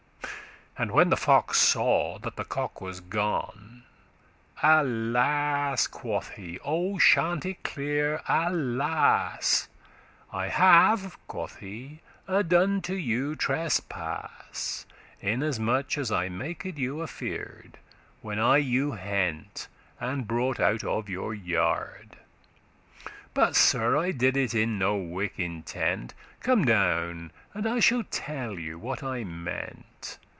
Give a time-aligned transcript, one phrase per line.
[0.77, 3.83] And when the fox saw that the cock was gone,
[4.63, 9.67] "Alas!" quoth he, "O Chanticleer, alas!
[10.33, 14.87] I have," quoth he, "y done to you trespass,* *offence
[15.19, 17.77] Inasmuch as I maked you afear'd,
[18.23, 19.67] When I you hent,*
[19.99, 22.15] and brought out of your yard;
[23.03, 28.03] *took But, Sir, I did it in no wick' intent; Come down, and I shall
[28.09, 30.17] tell you what I meant.